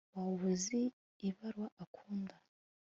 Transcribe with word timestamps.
waba 0.15 0.45
uzi 0.53 0.81
ibara 1.27 1.65
akunda 1.83 2.35